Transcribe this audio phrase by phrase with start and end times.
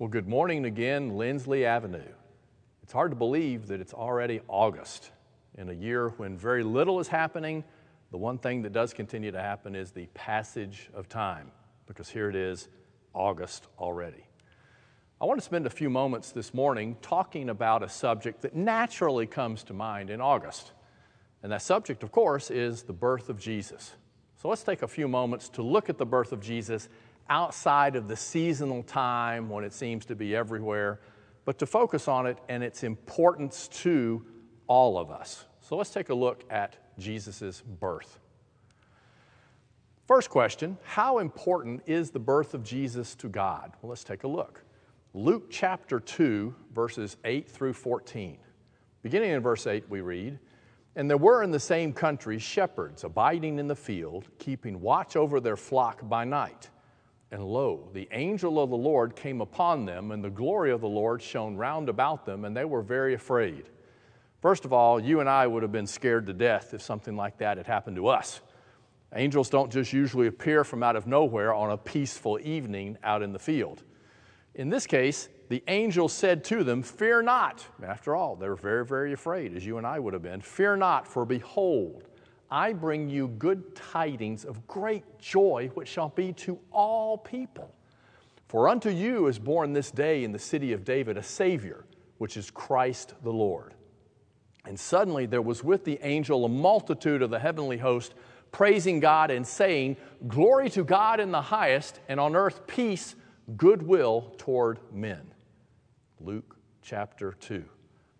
[0.00, 2.12] Well, good morning again, Lindsley Avenue.
[2.84, 5.10] It's hard to believe that it's already August.
[5.56, 7.64] In a year when very little is happening,
[8.12, 11.50] the one thing that does continue to happen is the passage of time,
[11.88, 12.68] because here it is,
[13.12, 14.24] August already.
[15.20, 19.26] I want to spend a few moments this morning talking about a subject that naturally
[19.26, 20.74] comes to mind in August.
[21.42, 23.96] And that subject, of course, is the birth of Jesus.
[24.40, 26.88] So let's take a few moments to look at the birth of Jesus
[27.30, 31.00] outside of the seasonal time when it seems to be everywhere,
[31.44, 34.24] but to focus on it and its importance to
[34.66, 35.44] all of us.
[35.60, 38.18] So let's take a look at Jesus' birth.
[40.06, 43.72] First question How important is the birth of Jesus to God?
[43.82, 44.62] Well, let's take a look.
[45.14, 48.38] Luke chapter 2, verses 8 through 14.
[49.02, 50.38] Beginning in verse 8, we read,
[50.96, 55.40] And there were in the same country shepherds abiding in the field, keeping watch over
[55.40, 56.70] their flock by night.
[57.30, 60.88] And lo, the angel of the Lord came upon them, and the glory of the
[60.88, 63.68] Lord shone round about them, and they were very afraid.
[64.40, 67.38] First of all, you and I would have been scared to death if something like
[67.38, 68.40] that had happened to us.
[69.14, 73.32] Angels don't just usually appear from out of nowhere on a peaceful evening out in
[73.32, 73.82] the field.
[74.54, 77.66] In this case, the angel said to them, Fear not.
[77.82, 80.40] After all, they were very, very afraid, as you and I would have been.
[80.40, 82.08] Fear not, for behold,
[82.50, 87.74] I bring you good tidings of great joy, which shall be to all people.
[88.48, 91.84] For unto you is born this day in the city of David a Savior,
[92.16, 93.74] which is Christ the Lord.
[94.64, 98.14] And suddenly there was with the angel a multitude of the heavenly host,
[98.50, 103.14] praising God and saying, Glory to God in the highest, and on earth peace,
[103.56, 105.34] goodwill toward men.
[106.20, 107.54] Luke chapter 2.
[107.54, 107.60] I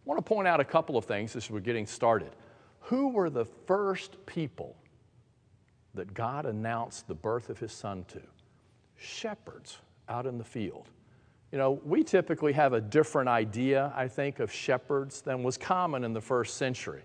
[0.05, 2.31] want to point out a couple of things as we're getting started.
[2.89, 4.75] Who were the first people
[5.92, 8.22] that God announced the birth of his son to?
[8.97, 9.77] Shepherds
[10.08, 10.89] out in the field.
[11.53, 16.03] You know, we typically have a different idea, I think, of shepherds than was common
[16.03, 17.03] in the first century.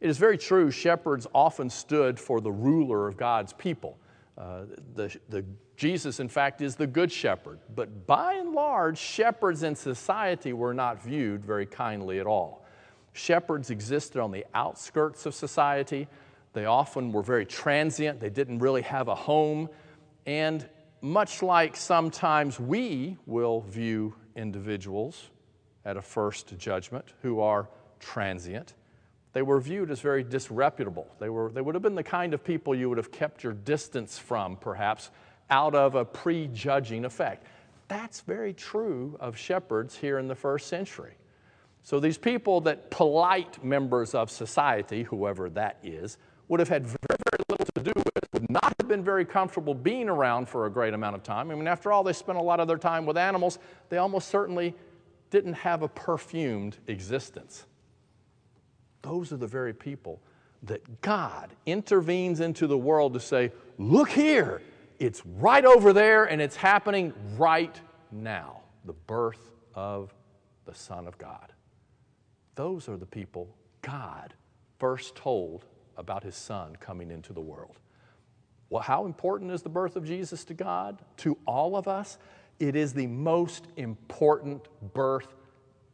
[0.00, 3.98] It is very true, shepherds often stood for the ruler of God's people.
[4.38, 5.44] Uh, the, the,
[5.76, 7.58] Jesus, in fact, is the good shepherd.
[7.74, 12.63] But by and large, shepherds in society were not viewed very kindly at all.
[13.14, 16.08] Shepherds existed on the outskirts of society.
[16.52, 19.70] They often were very transient, they didn't really have a home.
[20.26, 20.68] And
[21.00, 25.30] much like sometimes we will view individuals
[25.84, 27.68] at a first judgment who are
[28.00, 28.74] transient,
[29.32, 31.08] they were viewed as very disreputable.
[31.18, 33.52] They, were, they would have been the kind of people you would have kept your
[33.52, 35.10] distance from, perhaps,
[35.50, 37.46] out of a prejudging effect.
[37.88, 41.14] That's very true of shepherds here in the first century.
[41.84, 46.16] So these people that polite members of society, whoever that is,
[46.48, 49.74] would have had very, very little to do with, would not have been very comfortable
[49.74, 51.50] being around for a great amount of time.
[51.50, 53.58] I mean, after all, they spent a lot of their time with animals.
[53.90, 54.74] They almost certainly
[55.28, 57.66] didn't have a perfumed existence.
[59.02, 60.22] Those are the very people
[60.62, 64.62] that God intervenes into the world to say, look here,
[64.98, 67.78] it's right over there and it's happening right
[68.10, 68.62] now.
[68.86, 70.14] The birth of
[70.64, 71.53] the Son of God.
[72.54, 74.34] Those are the people God
[74.78, 75.64] first told
[75.96, 77.78] about his son coming into the world.
[78.70, 80.98] Well, how important is the birth of Jesus to God?
[81.18, 82.18] To all of us,
[82.58, 85.34] it is the most important birth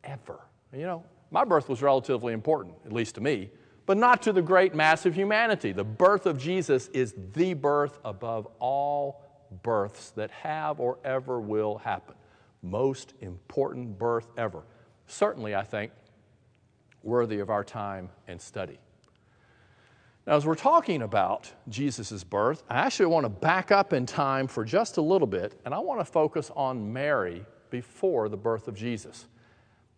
[0.05, 0.41] ever.
[0.73, 3.51] You know, my birth was relatively important, at least to me,
[3.87, 5.73] but not to the great mass of humanity.
[5.73, 9.23] The birth of Jesus is the birth above all
[9.63, 12.15] births that have or ever will happen.
[12.63, 14.63] Most important birth ever.
[15.07, 15.93] Certainly, I think,
[17.03, 18.79] worthy of our time and study.
[20.27, 24.47] Now, as we're talking about Jesus' birth, I actually want to back up in time
[24.47, 28.69] for just a little bit, and I want to focus on Mary before the birth
[28.69, 29.27] of Jesus.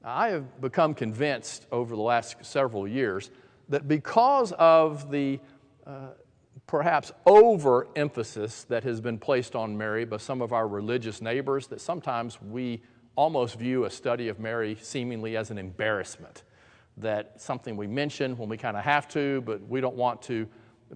[0.03, 3.31] Now, I have become convinced over the last several years
[3.69, 5.41] that because of the
[5.87, 6.11] uh,
[6.67, 11.81] perhaps overemphasis that has been placed on Mary by some of our religious neighbors, that
[11.81, 12.81] sometimes we
[13.17, 16.44] almost view a study of Mary seemingly as an embarrassment
[16.99, 20.47] that something we mention when we kind of have to, but we don't want to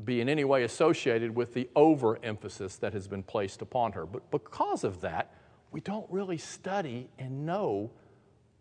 [0.05, 4.05] be in any way associated with the overemphasis that has been placed upon her.
[4.05, 5.35] But because of that,
[5.71, 7.91] we don't really study and know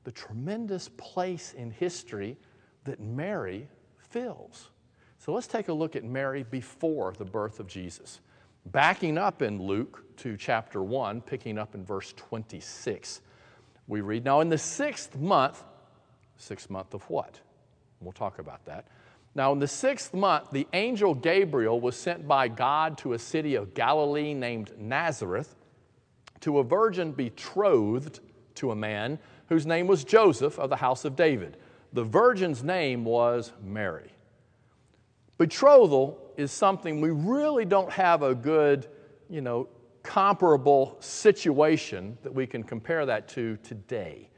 [0.05, 2.37] the tremendous place in history
[2.85, 3.67] that Mary
[3.97, 4.69] fills.
[5.17, 8.21] So let's take a look at Mary before the birth of Jesus.
[8.67, 13.21] Backing up in Luke to chapter 1, picking up in verse 26,
[13.87, 15.63] we read Now, in the sixth month,
[16.37, 17.39] Sixth month of what?
[18.01, 18.87] We'll talk about that.
[19.35, 23.55] Now, in the sixth month, the angel Gabriel was sent by God to a city
[23.55, 25.55] of Galilee named Nazareth
[26.41, 28.19] to a virgin betrothed
[28.55, 31.57] to a man whose name was Joseph of the house of David.
[31.91, 34.11] The virgin's name was Mary.
[35.37, 38.87] Betrothal is something we really don't have a good,
[39.29, 39.67] you know,
[40.03, 44.29] comparable situation that we can compare that to today.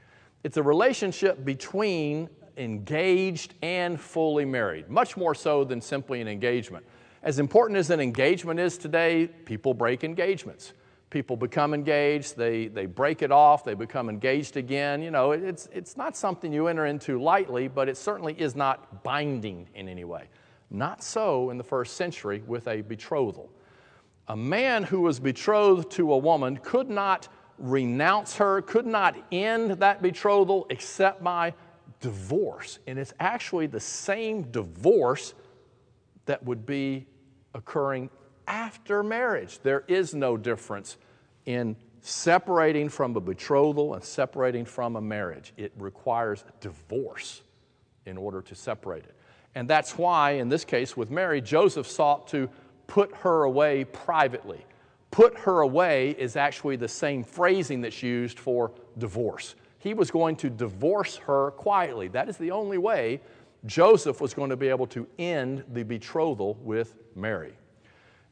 [0.44, 6.86] It's a relationship between engaged and fully married, much more so than simply an engagement.
[7.24, 10.74] As important as an engagement is today, people break engagements.
[11.10, 15.02] People become engaged, they, they break it off, they become engaged again.
[15.02, 19.04] You know, it's, it's not something you enter into lightly, but it certainly is not
[19.04, 20.26] binding in any way.
[20.70, 23.50] Not so in the first century with a betrothal.
[24.28, 29.72] A man who was betrothed to a woman could not renounce her, could not end
[29.72, 31.54] that betrothal except by
[32.00, 32.80] divorce.
[32.88, 35.34] And it's actually the same divorce
[36.26, 37.08] that would be
[37.54, 38.10] occurring
[38.48, 39.60] after marriage.
[39.60, 40.98] There is no difference
[41.46, 45.54] in separating from a betrothal and separating from a marriage.
[45.58, 47.42] It requires divorce
[48.06, 49.16] in order to separate it.
[49.56, 52.50] And that's why, in this case with Mary, Joseph sought to
[52.86, 54.66] put her away privately.
[55.12, 59.56] Put her away is actually the same phrasing that's used for divorce.
[59.80, 62.08] He was going to divorce her quietly.
[62.10, 63.22] That is the only way
[63.66, 67.54] Joseph was going to be able to end the betrothal with Mary.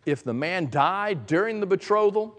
[0.05, 2.37] If the man died during the betrothal,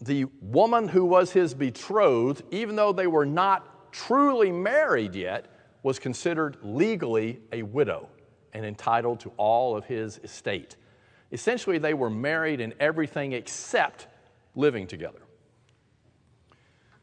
[0.00, 5.46] the woman who was his betrothed, even though they were not truly married yet,
[5.82, 8.08] was considered legally a widow
[8.52, 10.76] and entitled to all of his estate.
[11.32, 14.06] Essentially, they were married in everything except
[14.54, 15.18] living together.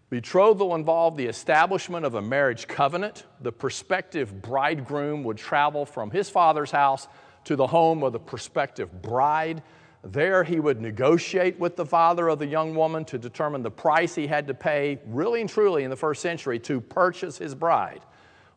[0.10, 3.26] Betrothal involved the establishment of a marriage covenant.
[3.42, 7.08] The prospective bridegroom would travel from his father's house
[7.46, 9.62] to the home of the prospective bride.
[10.04, 14.16] There, he would negotiate with the father of the young woman to determine the price
[14.16, 18.02] he had to pay, really and truly in the first century, to purchase his bride.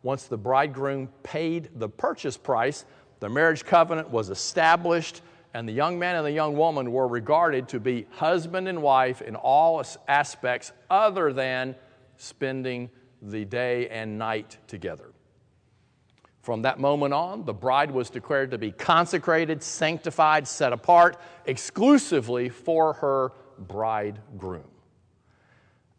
[0.03, 2.85] Once the bridegroom paid the purchase price,
[3.21, 5.21] the marriage covenant was established,
[5.55, 9.21] and the young man and the young woman were regarded to be husband and wife
[9.21, 11.75] in all aspects other than
[12.17, 12.89] spending
[13.21, 15.13] the day and night together.
[16.41, 21.17] From that moment on, the bride was declared to be consecrated, sanctified, set apart
[21.47, 24.65] exclusively for her bridegroom.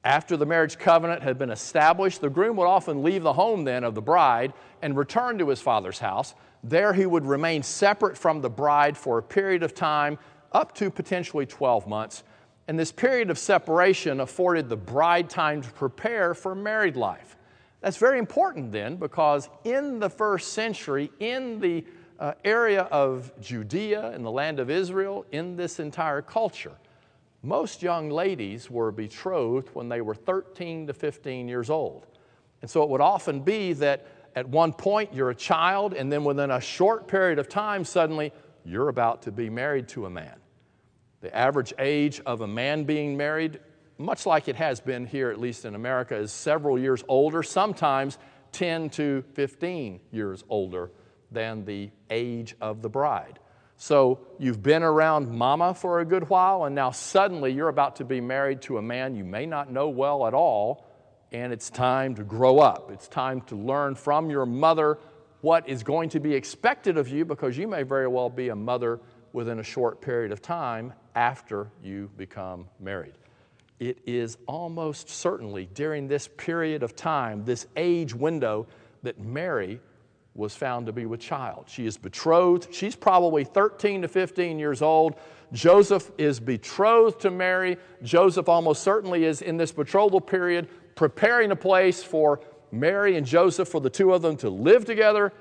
[0.03, 3.85] After the marriage covenant had been established, the groom would often leave the home then
[3.85, 4.51] of the bride
[4.81, 9.17] and return to his father's house there he would remain separate from the bride for
[9.17, 10.17] a period of time,
[10.53, 12.23] up to potentially 12 months.
[12.67, 17.35] And this period of separation afforded the bride time to prepare for married life.
[17.81, 21.83] That's very important then because in the first century, in the
[22.17, 26.71] uh, area of Judea, in the land of Israel, in this entire culture,
[27.41, 32.07] most young ladies were betrothed when they were 13 to 15 years old.
[32.61, 36.23] And so it would often be that at one point you're a child, and then
[36.23, 38.31] within a short period of time, suddenly
[38.65, 40.35] you're about to be married to a man.
[41.21, 43.59] The average age of a man being married,
[43.97, 48.17] much like it has been here, at least in America, is several years older, sometimes
[48.51, 50.91] 10 to 15 years older
[51.31, 53.39] than the age of the bride.
[53.77, 58.05] So you've been around mama for a good while, and now suddenly you're about to
[58.05, 60.85] be married to a man you may not know well at all
[61.33, 62.91] and it's time to grow up.
[62.91, 64.99] It's time to learn from your mother
[65.41, 68.55] what is going to be expected of you because you may very well be a
[68.55, 68.99] mother
[69.33, 73.15] within a short period of time after you become married.
[73.79, 78.67] It is almost certainly during this period of time, this age window,
[79.01, 79.81] that Mary
[80.35, 81.65] was found to be with child.
[81.67, 82.73] She is betrothed.
[82.73, 85.15] She's probably 13 to 15 years old.
[85.51, 87.77] Joseph is betrothed to Mary.
[88.01, 93.67] Joseph almost certainly is in this betrothal period preparing a place for Mary and Joseph,
[93.67, 95.31] for the two of them to live together,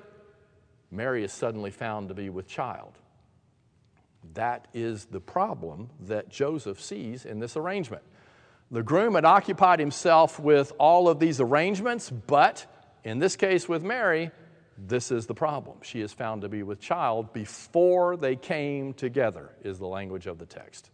[0.90, 2.98] Mary is suddenly found to be with child.
[4.34, 8.02] That is the problem that Joseph sees in this arrangement.
[8.70, 12.66] The groom had occupied himself with all of these arrangements, but
[13.04, 14.30] in this case with Mary,
[14.78, 15.78] this is the problem.
[15.82, 20.38] She is found to be with child before they came together, is the language of
[20.38, 20.90] the text.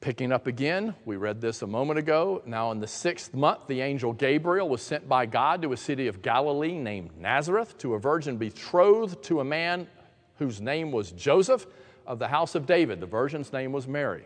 [0.00, 2.40] Picking up again, we read this a moment ago.
[2.46, 6.06] Now, in the sixth month, the angel Gabriel was sent by God to a city
[6.06, 9.86] of Galilee named Nazareth to a virgin betrothed to a man
[10.38, 11.66] whose name was Joseph
[12.06, 12.98] of the house of David.
[12.98, 14.24] The virgin's name was Mary.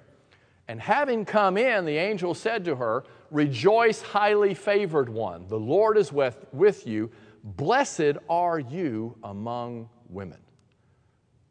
[0.69, 3.03] And having come in, the angel said to her,
[3.33, 7.11] Rejoice, highly favored one, the Lord is with, with you.
[7.43, 10.39] Blessed are you among women.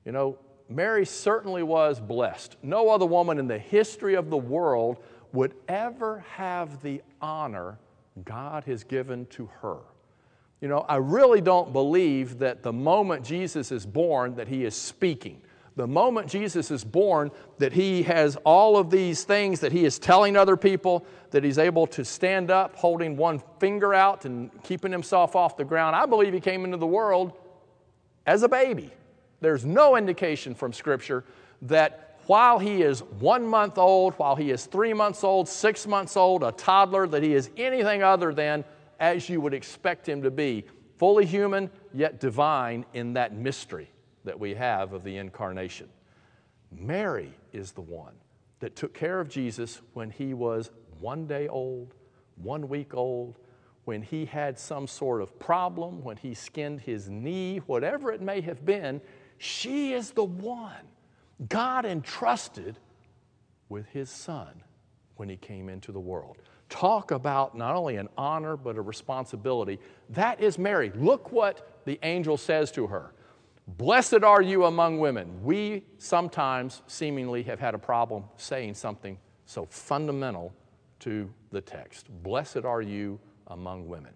[0.06, 0.38] You know,
[0.74, 2.58] Mary certainly was blessed.
[2.64, 4.98] No other woman in the history of the world
[5.32, 7.78] would ever have the honor
[8.26, 9.78] God has given to her.
[10.62, 14.76] You know, I really don't believe that the moment Jesus is born that he is
[14.76, 15.42] speaking.
[15.76, 19.98] The moment Jesus is born that he has all of these things that he is
[19.98, 24.92] telling other people, that he's able to stand up holding one finger out and keeping
[24.92, 25.96] himself off the ground.
[25.96, 27.34] I believe he came into the world
[28.26, 28.92] as a baby.
[29.44, 31.26] There's no indication from Scripture
[31.64, 36.16] that while he is one month old, while he is three months old, six months
[36.16, 38.64] old, a toddler, that he is anything other than
[39.02, 40.64] as you would expect him to be,
[40.98, 43.90] fully human, yet divine in that mystery
[44.24, 45.90] that we have of the incarnation.
[46.72, 48.14] Mary is the one
[48.62, 50.72] that took care of Jesus when he was
[51.02, 51.94] one day old,
[52.38, 53.36] one week old,
[53.84, 58.40] when he had some sort of problem, when he skinned his knee, whatever it may
[58.40, 59.02] have been,
[59.38, 60.88] she is the one
[61.50, 62.78] God entrusted
[63.70, 64.64] with his son
[65.16, 66.38] when he came into the world.
[66.70, 69.80] Talk about not only an honor, but a responsibility.
[70.10, 70.92] That is Mary.
[70.96, 73.14] Look what the angel says to her
[73.68, 75.42] Blessed are you among women.
[75.44, 80.54] We sometimes seemingly have had a problem saying something so fundamental
[81.00, 82.08] to the text.
[82.24, 84.14] Blessed are you among women.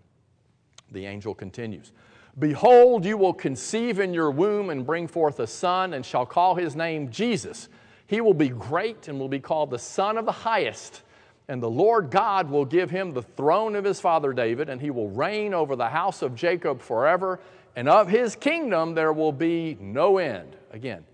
[0.92, 1.94] The angel continues
[2.40, 6.56] Behold, you will conceive in your womb and bring forth a son, and shall call
[6.56, 7.68] his name Jesus.
[8.06, 11.02] He will be great and will be called the Son of the Highest.
[11.48, 14.92] And the Lord God will give him the throne of his father David, and he
[14.92, 17.40] will reign over the house of Jacob forever,
[17.76, 20.56] and of his kingdom there will be no end.
[20.72, 21.06] Again,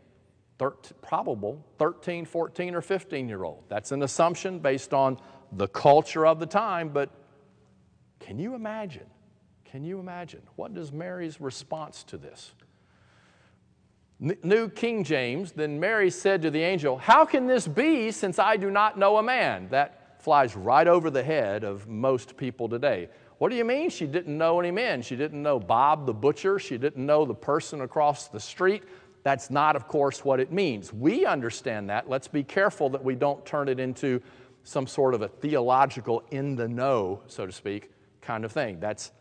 [0.60, 3.64] 13, probable 13, 14, or 15 year old.
[3.70, 5.20] That's an assumption based on
[5.54, 7.10] the culture of the time, but
[8.20, 9.06] can you imagine?
[9.74, 10.44] Can you imagine?
[10.56, 12.52] What is Mary's response to this?
[14.20, 18.56] New King James, then Mary said to the angel, How can this be since I
[18.56, 19.70] do not know a man?
[19.72, 23.10] That flies right over the head of most people today.
[23.40, 25.02] What do you mean she didn't know any men?
[25.02, 26.60] She didn't know Bob the butcher.
[26.60, 28.84] She didn't know the person across the street.
[29.24, 30.94] That's not, of course, what it means.
[30.94, 32.08] We understand that.
[32.08, 34.22] Let's be careful that we don't turn it into
[34.64, 37.90] some sort of a theological in the know, so to speak,
[38.22, 38.80] kind of thing.
[38.80, 39.12] That's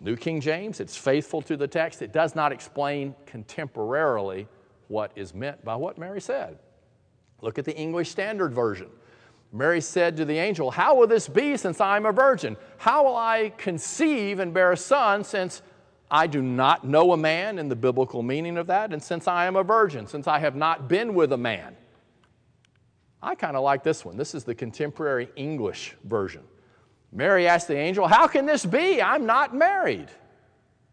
[0.00, 0.80] New King James.
[0.80, 2.02] It's faithful to the text.
[2.02, 4.46] It does not explain contemporarily
[4.88, 6.58] what is meant by what Mary said.
[7.42, 8.88] Look at the English Standard Version.
[9.52, 12.56] Mary said to the angel, How will this be since I am a virgin?
[12.78, 15.62] How will I conceive and bear a son since
[16.10, 19.46] I do not know a man in the biblical meaning of that, and since I
[19.46, 21.76] am a virgin, since I have not been with a man?
[23.22, 24.16] I kind of like this one.
[24.16, 26.42] This is the contemporary English version.
[27.12, 29.02] Mary asked the angel, How can this be?
[29.02, 30.08] I'm not married.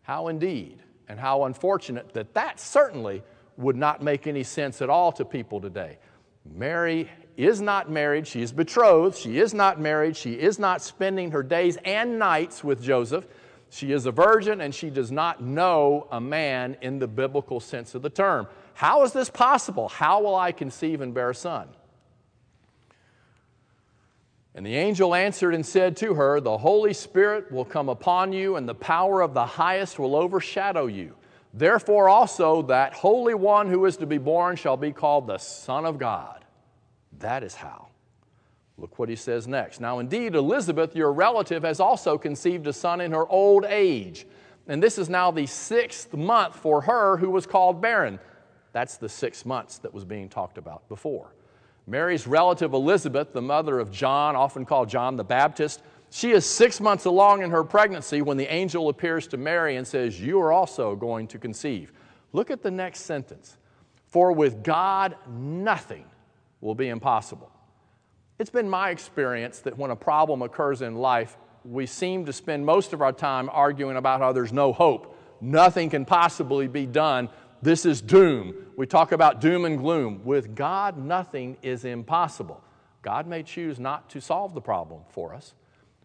[0.01, 3.24] How indeed, and how unfortunate that that certainly
[3.57, 5.97] would not make any sense at all to people today.
[6.45, 11.31] Mary is not married, she is betrothed, she is not married, she is not spending
[11.31, 13.27] her days and nights with Joseph.
[13.69, 17.95] She is a virgin and she does not know a man in the biblical sense
[17.95, 18.47] of the term.
[18.74, 19.89] How is this possible?
[19.89, 21.67] How will I conceive and bear a son?
[24.57, 28.55] And the angel answered and said to her, The Holy Spirit will come upon you,
[28.55, 31.13] and the power of the highest will overshadow you.
[31.53, 35.85] Therefore, also, that Holy One who is to be born shall be called the Son
[35.85, 36.43] of God.
[37.19, 37.89] That is how.
[38.79, 39.79] Look what he says next.
[39.79, 44.25] Now, indeed, Elizabeth, your relative, has also conceived a son in her old age.
[44.67, 48.19] And this is now the sixth month for her who was called barren.
[48.71, 51.31] That's the six months that was being talked about before.
[51.88, 56.79] Mary's relative Elizabeth, the mother of John, often called John the Baptist, she is six
[56.79, 60.51] months along in her pregnancy when the angel appears to Mary and says, You are
[60.51, 61.91] also going to conceive.
[62.34, 63.58] Look at the next sentence.
[64.08, 66.06] For with God, nothing
[66.62, 67.51] will be impossible.
[68.39, 72.65] It's been my experience that when a problem occurs in life, we seem to spend
[72.65, 75.17] most of our time arguing about how there's no hope.
[75.41, 77.29] Nothing can possibly be done
[77.61, 78.53] this is doom.
[78.75, 80.21] We talk about doom and gloom.
[80.23, 82.63] With God, nothing is impossible.
[83.01, 85.53] God may choose not to solve the problem for us,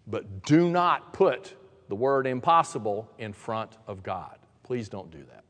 [0.06, 1.54] but do not put
[1.88, 4.38] the word impossible in front of God.
[4.62, 5.44] Please don't do that.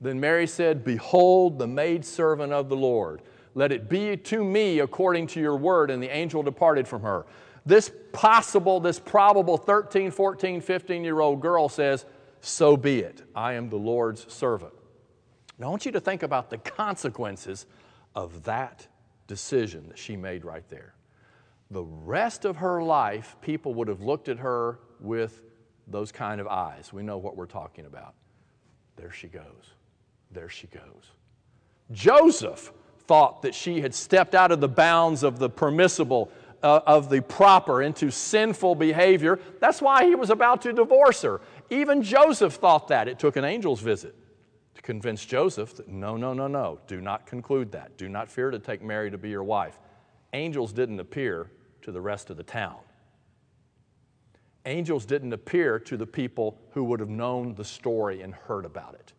[0.00, 3.22] Then Mary said, Behold, the maidservant of the Lord.
[3.54, 5.90] Let it be to me according to your word.
[5.90, 7.24] And the angel departed from her.
[7.64, 12.04] This possible, this probable 13, 14, 15 year old girl says,
[12.40, 13.22] So be it.
[13.34, 14.72] I am the Lord's servant.
[15.58, 17.66] Now, I want you to think about the consequences
[18.14, 18.86] of that
[19.26, 20.94] decision that she made right there.
[21.70, 25.42] The rest of her life, people would have looked at her with
[25.86, 26.92] those kind of eyes.
[26.92, 28.14] We know what we're talking about.
[28.96, 29.74] There she goes.
[30.30, 31.10] There she goes.
[31.92, 32.72] Joseph
[33.06, 36.30] thought that she had stepped out of the bounds of the permissible
[36.62, 39.38] uh, of the proper into sinful behavior.
[39.60, 41.42] That's why he was about to divorce her.
[41.68, 43.06] Even Joseph thought that.
[43.06, 44.16] It took an angel's visit
[44.84, 47.96] convince Joseph that no, no, no, no, do not conclude that.
[47.96, 49.78] Do not fear to take Mary to be your wife.
[50.34, 51.50] Angels didn't appear
[51.82, 52.76] to the rest of the town.
[54.66, 58.94] Angels didn't appear to the people who would have known the story and heard about
[58.94, 59.14] it.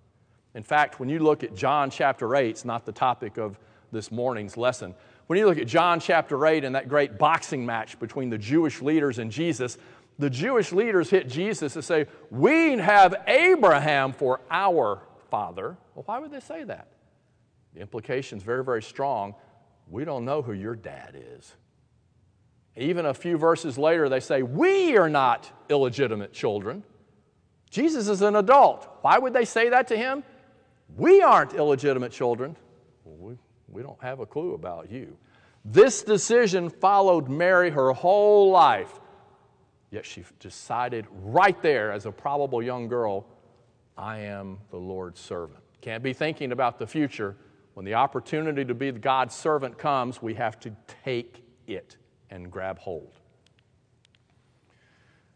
[0.53, 3.60] In fact, when you look at John chapter 8, it's not the topic of
[3.91, 4.93] this morning's lesson.
[5.27, 8.81] When you look at John chapter 8 and that great boxing match between the Jewish
[8.81, 9.79] leaders and Jesus,
[10.19, 15.01] the Jewish leaders hit Jesus and say, We have Abraham for our
[15.35, 15.75] father.
[15.93, 16.87] Well, why would they say that?
[17.73, 19.35] The implication is very, very strong.
[19.89, 21.53] We don't know who your dad is.
[22.77, 26.83] Even a few verses later, they say, We are not illegitimate children.
[27.69, 28.87] Jesus is an adult.
[29.01, 30.23] Why would they say that to him?
[30.95, 32.55] We aren't illegitimate children.
[33.03, 33.37] Well, we,
[33.67, 35.17] we don't have a clue about you.
[35.65, 39.01] This decision followed Mary her whole life.
[39.91, 43.25] Yet she decided right there, as a probable young girl,
[43.97, 45.63] I am the Lord's servant.
[45.81, 47.37] Can't be thinking about the future.
[47.75, 51.97] When the opportunity to be God's servant comes, we have to take it
[52.29, 53.13] and grab hold.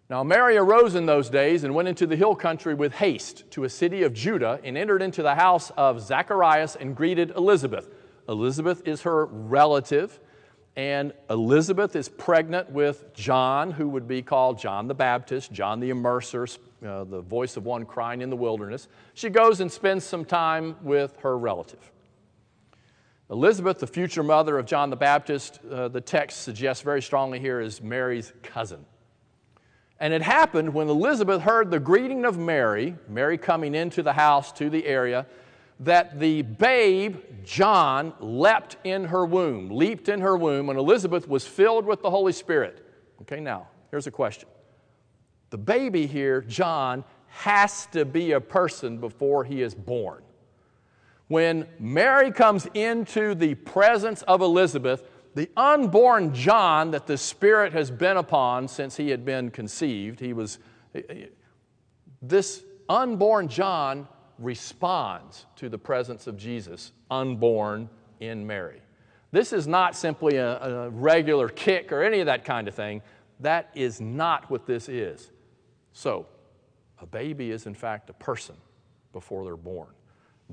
[0.10, 3.64] Now, Mary arose in those days and went into the hill country with haste to
[3.64, 7.90] a city of Judah and entered into the house of Zacharias and greeted Elizabeth.
[8.28, 10.20] Elizabeth is her relative,
[10.80, 15.90] and Elizabeth is pregnant with John, who would be called John the Baptist, John the
[15.90, 16.58] Immerser,
[16.88, 18.88] uh, the voice of one crying in the wilderness.
[19.14, 21.92] She goes and spends some time with her relative.
[23.30, 27.60] Elizabeth, the future mother of John the Baptist, uh, the text suggests very strongly here
[27.60, 28.86] is Mary's cousin.
[30.00, 34.54] And it happened when Elizabeth heard the greeting of Mary, Mary coming into the house
[34.54, 35.26] to the area,
[35.80, 41.48] that the babe, John, leapt in her womb, leaped in her womb, and Elizabeth was
[41.48, 42.86] filled with the Holy Spirit.
[43.22, 44.50] Okay, now, here's a question.
[45.50, 50.24] The baby here, John, has to be a person before he is born.
[51.28, 55.04] When Mary comes into the presence of Elizabeth,
[55.36, 60.34] the unborn John that the Spirit has been upon since he had been conceived, he
[60.34, 60.60] was,
[62.22, 64.08] this unborn John
[64.40, 68.82] responds to the presence of Jesus, unborn in Mary.
[69.32, 73.02] This is not simply a, a, regular kick or any of that kind of thing.
[73.42, 75.32] That is not what this is.
[75.94, 76.26] So,
[77.00, 78.56] a baby is in fact a person
[79.14, 79.90] before they're born.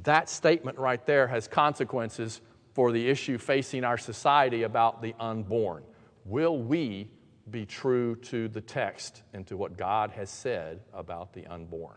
[0.03, 2.41] That statement right there has consequences
[2.75, 5.83] for the issue facing our society about the unborn.
[6.25, 7.11] Will we
[7.51, 11.97] be true to the text and to what God has said about the unborn?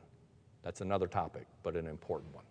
[0.70, 2.44] That's another topic, but an important one.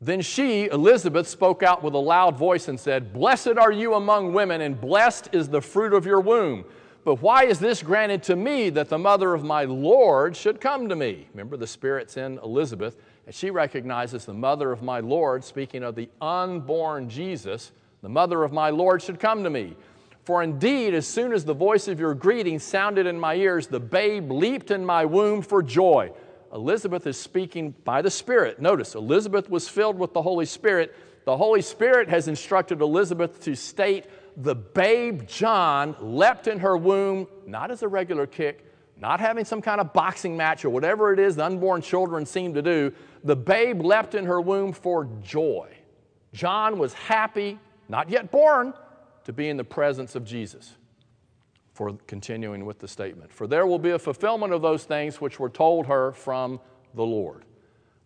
[0.00, 4.32] Then she, Elizabeth, spoke out with a loud voice and said, Blessed are you among
[4.32, 6.64] women, and blessed is the fruit of your womb.
[7.04, 10.88] But why is this granted to me that the mother of my Lord should come
[10.88, 11.28] to me?
[11.32, 15.94] Remember, the Spirit's in Elizabeth, and she recognizes the mother of my Lord, speaking of
[15.94, 17.70] the unborn Jesus,
[18.02, 19.76] the mother of my Lord should come to me.
[20.24, 23.80] For indeed, as soon as the voice of your greeting sounded in my ears, the
[23.80, 26.12] babe leaped in my womb for joy.
[26.52, 28.60] Elizabeth is speaking by the Spirit.
[28.60, 30.94] Notice, Elizabeth was filled with the Holy Spirit.
[31.24, 37.26] The Holy Spirit has instructed Elizabeth to state the babe John leapt in her womb,
[37.46, 41.18] not as a regular kick, not having some kind of boxing match or whatever it
[41.18, 42.92] is the unborn children seem to do.
[43.24, 45.76] The babe leapt in her womb for joy.
[46.32, 48.74] John was happy, not yet born,
[49.24, 50.74] to be in the presence of Jesus.
[51.72, 55.40] For continuing with the statement, for there will be a fulfillment of those things which
[55.40, 56.60] were told her from
[56.94, 57.44] the Lord.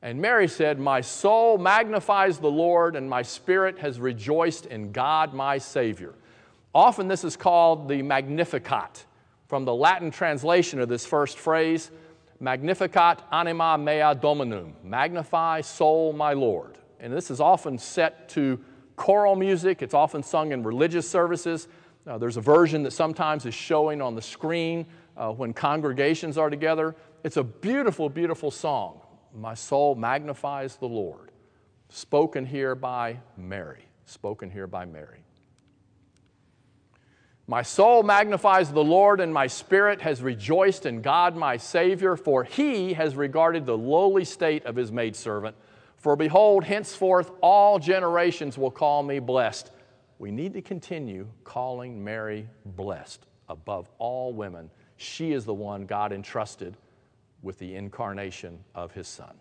[0.02, 5.35] And Mary said, My soul magnifies the Lord, and my spirit has rejoiced in God
[5.35, 6.14] my Savior.
[6.72, 9.05] Often this is called the Magnificat,
[9.48, 11.90] from the Latin translation of this first phrase
[12.38, 16.76] Magnificat anima mea dominum, magnify soul my Lord.
[17.00, 18.61] And this is often set to
[18.94, 21.66] choral music, it's often sung in religious services.
[22.07, 26.51] Uh, there's a version that sometimes is showing on the screen uh, when congregations are
[26.51, 26.95] together.
[27.25, 29.01] It's a beautiful, beautiful song.
[29.35, 31.33] My soul magnifies the Lord.
[31.88, 33.85] Spoken here by Mary.
[34.05, 35.25] Spoken here by Mary.
[37.49, 42.42] My soul magnifies the Lord, and my spirit has rejoiced in God my Savior, for
[42.42, 45.57] he has regarded the lowly state of his maidservant.
[45.97, 49.71] For behold, henceforth all generations will call me blessed.
[50.18, 54.70] We need to continue calling Mary blessed above all women.
[54.96, 56.76] She is the one God entrusted
[57.42, 59.35] with the incarnation of his son.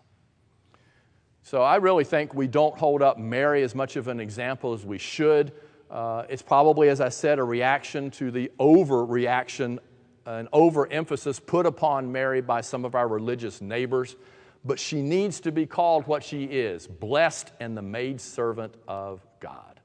[1.42, 4.84] So I really think we don't hold up Mary as much of an example as
[4.84, 5.52] we should.
[5.90, 9.78] Uh, it's probably, as I said, a reaction to the overreaction,
[10.26, 14.16] an overemphasis put upon Mary by some of our religious neighbors.
[14.64, 19.75] But she needs to be called what she is blessed and the maidservant of God.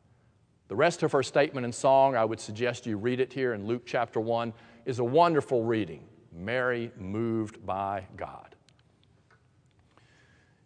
[0.72, 3.68] The rest of her statement and song, I would suggest you read it here in
[3.68, 4.54] Luke chapter 1,
[4.86, 6.06] is a wonderful reading.
[6.32, 8.56] Mary moved by God.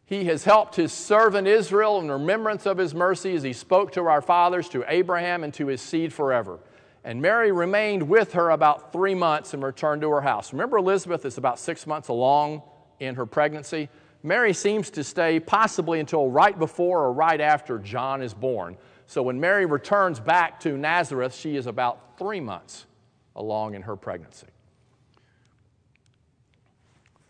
[0.06, 4.04] He has helped his servant Israel in remembrance of his mercy as he spoke to
[4.04, 6.60] our fathers, to Abraham, and to his seed forever.
[7.04, 10.54] And Mary remained with her about three months and returned to her house.
[10.54, 12.62] Remember, Elizabeth is about six months along
[13.00, 13.90] in her pregnancy.
[14.22, 18.78] Mary seems to stay possibly until right before or right after John is born.
[19.08, 22.86] So when Mary returns back to Nazareth, she is about three months
[23.36, 24.48] along in her pregnancy.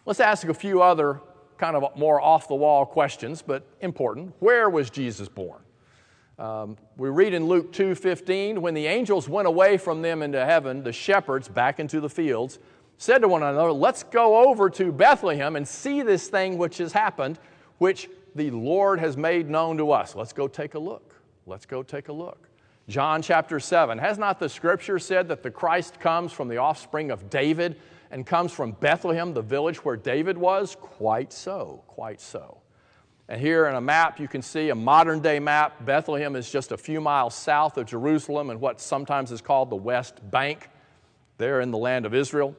[0.05, 1.21] Let's ask a few other
[1.57, 4.33] kind of more off the wall questions, but important.
[4.39, 5.61] Where was Jesus born?
[6.37, 10.83] Um, we read in Luke 2:15, when the angels went away from them into heaven,
[10.83, 12.59] the shepherds back into the fields
[12.97, 16.93] said to one another, "Let's go over to Bethlehem and see this thing which has
[16.93, 17.39] happened,
[17.77, 20.13] which the Lord has made known to us.
[20.13, 21.14] Let's go take a look.
[21.45, 22.49] Let's go take a look."
[22.87, 27.09] John chapter 7, has not the scripture said that the Christ comes from the offspring
[27.09, 27.77] of David?
[28.11, 30.75] and comes from Bethlehem, the village where David was?
[30.79, 32.59] Quite so, quite so.
[33.27, 35.83] And here in a map, you can see a modern day map.
[35.83, 39.75] Bethlehem is just a few miles south of Jerusalem and what sometimes is called the
[39.75, 40.69] West Bank,
[41.37, 42.55] there in the land of Israel.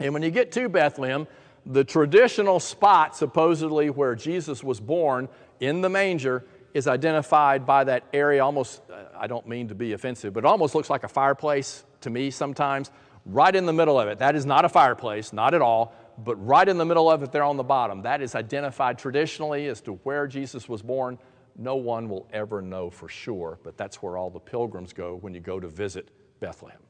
[0.00, 1.28] And when you get to Bethlehem,
[1.64, 5.28] the traditional spot, supposedly where Jesus was born
[5.60, 6.44] in the manger,
[6.74, 10.46] is identified by that area almost, uh, I don't mean to be offensive, but it
[10.46, 12.90] almost looks like a fireplace to me sometimes
[13.24, 14.18] right in the middle of it.
[14.18, 17.32] That is not a fireplace, not at all, but right in the middle of it
[17.32, 18.02] there on the bottom.
[18.02, 21.18] That is identified traditionally as to where Jesus was born.
[21.56, 25.32] No one will ever know for sure, but that's where all the pilgrims go when
[25.32, 26.10] you go to visit
[26.40, 26.80] Bethlehem.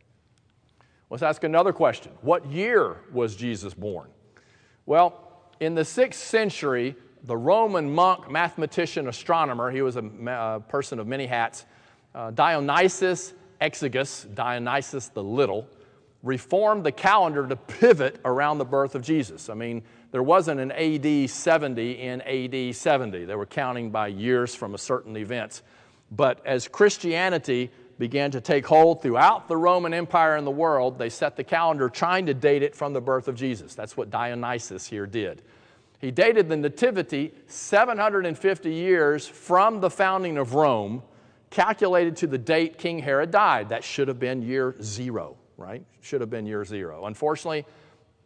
[1.11, 2.13] Let's ask another question.
[2.23, 4.09] What year was Jesus born?
[4.87, 5.21] Well,
[5.61, 11.07] in the 6th century, the Roman monk, mathematician, astronomer, he was a, a person of
[11.07, 11.65] many hats,
[12.15, 15.67] uh, Dionysius Exiguus, Dionysius the Little,
[16.23, 19.49] reformed the calendar to pivot around the birth of Jesus.
[19.49, 23.25] I mean, there wasn't an AD 70 in AD 70.
[23.25, 25.63] They were counting by years from a certain event.
[26.11, 31.11] But as Christianity began to take hold throughout the Roman Empire and the world, they
[31.11, 33.75] set the calendar trying to date it from the birth of Jesus.
[33.75, 35.43] That's what Dionysius here did.
[36.05, 41.03] He dated the Nativity 750 years from the founding of Rome,
[41.51, 43.71] calculated to the date King Herod died.
[43.71, 45.85] That should have been year zero right?
[46.01, 47.07] Should have been year zero.
[47.07, 47.65] Unfortunately,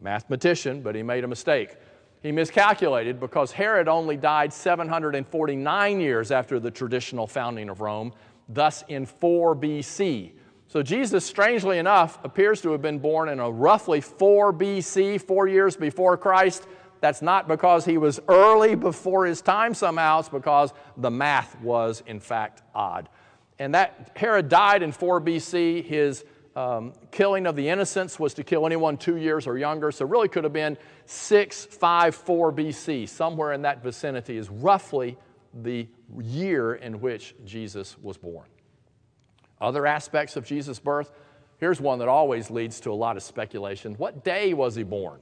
[0.01, 1.77] mathematician, but he made a mistake.
[2.23, 8.13] He miscalculated because Herod only died 749 years after the traditional founding of Rome,
[8.49, 10.33] thus in 4 BC.
[10.67, 15.49] So Jesus, strangely enough, appears to have been born in a roughly 4 BC, four
[15.49, 16.67] years before Christ.
[17.01, 22.03] That's not because he was early before his time somehow, it's because the math was,
[22.07, 23.09] in fact, odd.
[23.59, 25.85] And that Herod died in 4 BC.
[25.85, 26.25] His
[26.57, 30.29] um, killing of the innocents was to kill anyone two years or younger, so really
[30.29, 33.09] could have been 654 BC.
[33.09, 35.17] Somewhere in that vicinity is roughly
[35.63, 35.87] the
[36.21, 38.47] year in which Jesus was born.
[39.61, 41.13] Other aspects of Jesus' birth,
[41.59, 43.95] here's one that always leads to a lot of speculation.
[43.95, 45.21] What day was he born?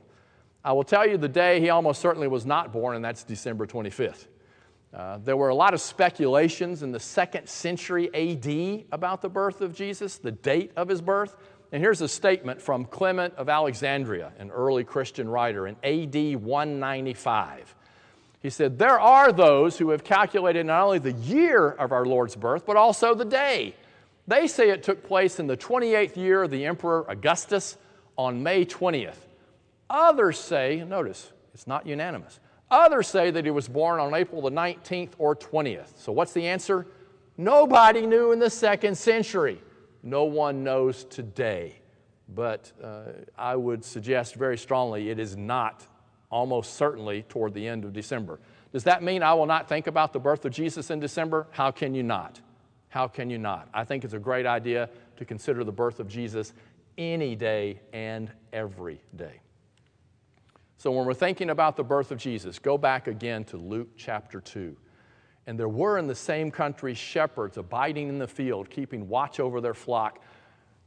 [0.67, 3.69] I will tell you the day he almost certainly was not born, and that's December
[3.69, 4.27] 25th.
[4.93, 9.61] Uh, there were a lot of speculations in the second century AD about the birth
[9.61, 11.37] of Jesus, the date of his birth.
[11.71, 17.77] And here's a statement from Clement of Alexandria, an early Christian writer, in AD 195.
[18.43, 22.35] He said, There are those who have calculated not only the year of our Lord's
[22.35, 23.77] birth, but also the day.
[24.27, 27.77] They say it took place in the 28th year of the Emperor Augustus
[28.19, 29.26] on May 20th.
[29.89, 32.41] Others say, notice, it's not unanimous.
[32.71, 35.97] Others say that he was born on April the 19th or 20th.
[35.97, 36.87] So, what's the answer?
[37.37, 39.61] Nobody knew in the second century.
[40.03, 41.81] No one knows today.
[42.29, 43.05] But uh,
[43.39, 45.87] I would suggest very strongly it is not
[46.31, 48.41] almost certainly toward the end of December.
[48.73, 51.47] Does that mean I will not think about the birth of Jesus in December?
[51.51, 52.41] How can you not?
[52.89, 53.69] How can you not?
[53.73, 56.53] I think it's a great idea to consider the birth of Jesus
[56.99, 59.41] any day and every day.
[60.79, 64.41] So when we're thinking about the birth of Jesus, go back again to Luke chapter
[64.41, 64.77] 2.
[65.47, 69.61] And there were in the same country shepherds abiding in the field, keeping watch over
[69.61, 70.21] their flock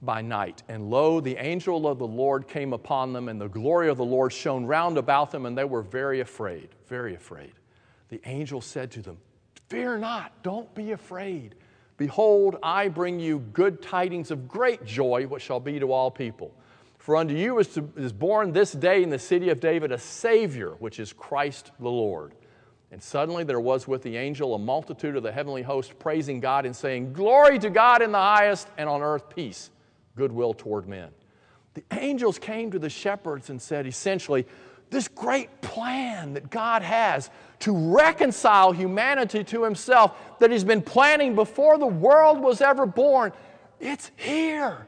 [0.01, 0.63] by night.
[0.67, 4.05] And lo, the angel of the Lord came upon them, and the glory of the
[4.05, 7.53] Lord shone round about them, and they were very afraid, very afraid.
[8.09, 9.17] The angel said to them,
[9.69, 11.55] Fear not, don't be afraid.
[11.97, 16.53] Behold, I bring you good tidings of great joy, which shall be to all people.
[17.09, 19.97] For unto you is, to, is born this day in the city of David a
[19.97, 22.35] Savior, which is Christ the Lord.
[22.91, 26.67] And suddenly there was with the angel a multitude of the heavenly host praising God
[26.67, 29.71] and saying, Glory to God in the highest, and on earth peace,
[30.15, 31.09] goodwill toward men.
[31.73, 34.45] The angels came to the shepherds and said, essentially,
[34.91, 41.33] this great plan that God has to reconcile humanity to Himself that He's been planning
[41.33, 43.33] before the world was ever born,
[43.79, 44.85] it's here.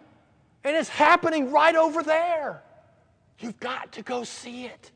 [0.63, 2.63] And it's happening right over there.
[3.39, 4.91] You've got to go see it.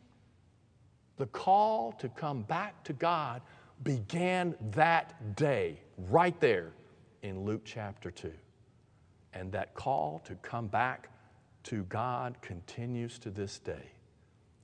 [1.17, 3.41] The call to come back to God
[3.83, 6.73] began that day, right there
[7.23, 8.31] in Luke chapter 2.
[9.33, 11.09] And that call to come back
[11.63, 13.91] to God continues to this day.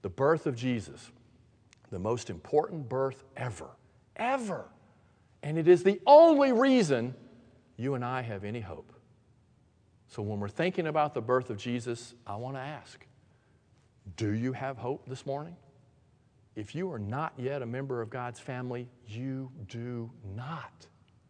[0.02, 1.12] The birth of Jesus,
[1.90, 3.70] the most important birth ever,
[4.16, 4.66] ever.
[5.44, 7.16] And it is the only reason
[7.78, 8.91] you and I have any hope.
[10.12, 13.06] So when we're thinking about the birth of Jesus, I want to ask
[14.18, 15.56] do you have hope this morning?
[16.56, 20.88] If you are not yet a member of God's family, you do not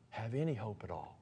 [0.10, 1.20] have any hope at all.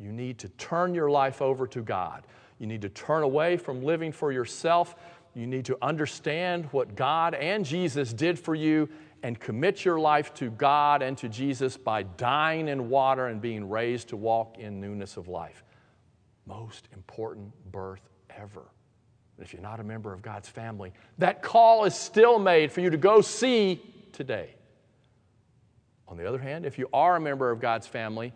[0.00, 2.26] You need to turn your life over to God.
[2.58, 4.96] You need to turn away from living for yourself.
[5.34, 8.88] You need to understand what God and Jesus did for you
[9.22, 13.68] and commit your life to God and to Jesus by dying in water and being
[13.68, 15.62] raised to walk in newness of life.
[16.48, 18.62] Most important birth ever.
[19.38, 22.90] If you're not a member of God's family, that call is still made for you
[22.90, 23.80] to go see
[24.12, 24.54] today.
[26.08, 28.32] On the other hand, if you are a member of God's family,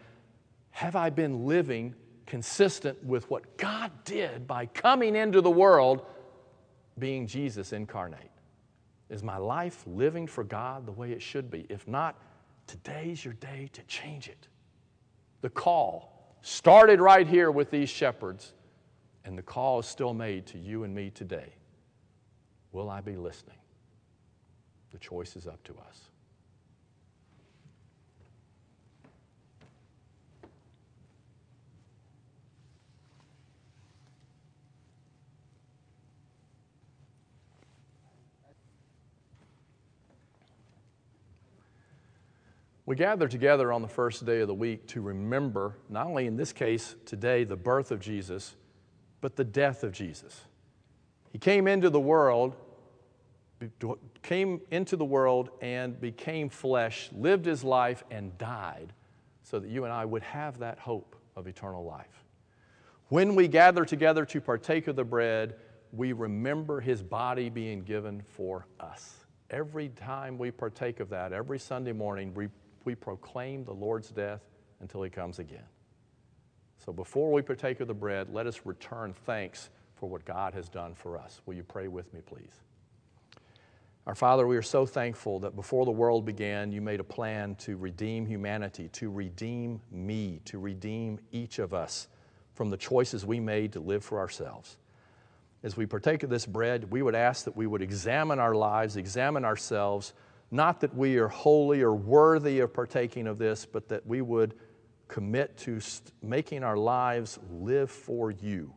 [0.71, 1.95] have I been living
[2.27, 6.05] consistent with what God did by coming into the world,
[6.99, 8.31] being Jesus incarnate?
[9.09, 11.67] Is my life living for God the way it should be?
[11.69, 12.21] If not,
[12.67, 14.49] today's your day to change it.
[15.41, 16.12] The call
[16.43, 18.53] started right here with these shepherds
[19.25, 21.55] and the call is still made to you and me today.
[22.73, 23.57] Will I be listening?
[24.91, 26.01] The choice is up to us.
[42.93, 46.37] We gather together on the first day of the week to remember, not only in
[46.37, 48.55] this case today, the birth of Jesus,
[49.23, 50.43] but the death of Jesus.
[51.31, 52.55] He came into the world,
[54.23, 58.93] came into the world and became flesh, lived his life, and died
[59.43, 62.27] so that you and I would have that hope of eternal life.
[63.09, 65.55] When we gather together to partake of the bread,
[65.95, 69.15] we remember his body being given for us.
[69.49, 72.49] Every time we partake of that, every Sunday morning, we,
[72.85, 74.43] we proclaim the Lord's death
[74.81, 75.65] until he comes again.
[76.85, 80.69] So before we partake of the bread, let us return thanks for what God has
[80.69, 81.41] done for us.
[81.47, 82.61] Will you pray with me, please?
[84.05, 87.55] Our Father, we are so thankful that before the world began, you made a plan
[87.57, 92.09] to redeem humanity, to redeem me, to redeem each of us
[92.55, 94.77] from the choices we made to live for ourselves.
[95.63, 98.97] As we partake of this bread, we would ask that we would examine our lives,
[98.97, 100.15] examine ourselves,
[100.53, 104.55] not that we are holy or worthy of partaking of this, but that we would
[105.09, 105.81] commit to
[106.23, 108.73] making our lives live for you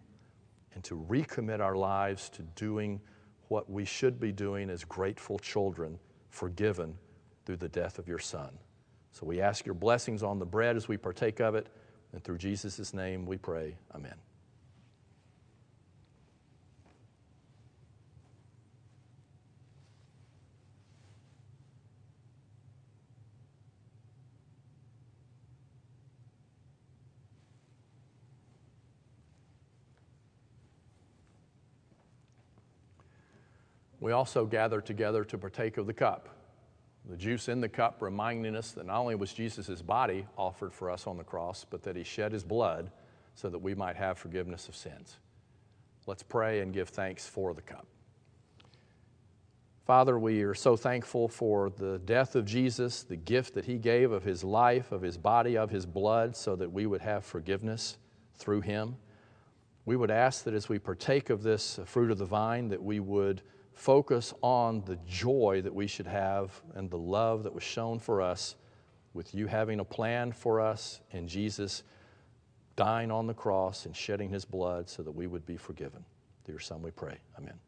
[0.74, 3.00] and to recommit our lives to doing
[3.50, 6.98] what we should be doing as grateful children, forgiven
[7.46, 8.58] through the death of your Son.
[9.12, 11.68] So we ask your blessings on the bread as we partake of it,
[12.14, 13.76] and through Jesus' name we pray.
[13.94, 14.25] Amen.
[34.06, 36.30] We also gather together to partake of the cup.
[37.10, 40.92] The juice in the cup reminding us that not only was Jesus' body offered for
[40.92, 42.92] us on the cross, but that he shed his blood
[43.34, 45.18] so that we might have forgiveness of sins.
[46.06, 47.88] Let's pray and give thanks for the cup.
[49.88, 54.12] Father, we are so thankful for the death of Jesus, the gift that he gave
[54.12, 57.98] of his life, of his body, of his blood, so that we would have forgiveness
[58.36, 58.98] through him.
[59.84, 63.00] We would ask that as we partake of this fruit of the vine, that we
[63.00, 63.42] would
[63.76, 68.22] focus on the joy that we should have and the love that was shown for
[68.22, 68.56] us
[69.14, 71.84] with you having a plan for us and Jesus
[72.76, 76.04] dying on the cross and shedding his blood so that we would be forgiven.
[76.46, 77.18] Dear Son we pray.
[77.38, 77.65] Amen.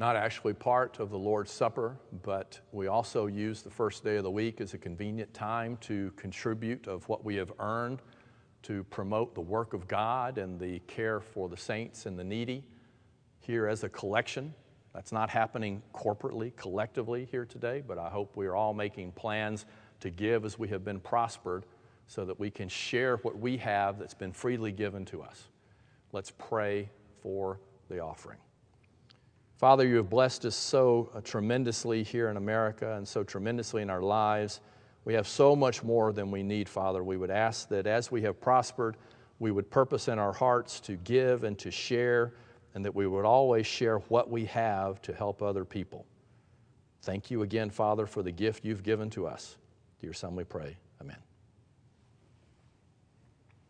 [0.00, 4.22] Not actually part of the Lord's Supper, but we also use the first day of
[4.22, 8.00] the week as a convenient time to contribute of what we have earned
[8.62, 12.64] to promote the work of God and the care for the saints and the needy
[13.40, 14.54] here as a collection.
[14.94, 19.66] That's not happening corporately, collectively here today, but I hope we are all making plans
[20.00, 21.66] to give as we have been prospered
[22.06, 25.48] so that we can share what we have that's been freely given to us.
[26.10, 26.88] Let's pray
[27.20, 27.60] for
[27.90, 28.38] the offering.
[29.60, 33.90] Father, you have blessed us so uh, tremendously here in America and so tremendously in
[33.90, 34.62] our lives.
[35.04, 37.04] We have so much more than we need, Father.
[37.04, 38.96] We would ask that as we have prospered,
[39.38, 42.32] we would purpose in our hearts to give and to share,
[42.74, 46.06] and that we would always share what we have to help other people.
[47.02, 49.58] Thank you again, Father, for the gift you've given to us.
[50.00, 50.78] Dear Son we pray.
[51.02, 51.18] Amen.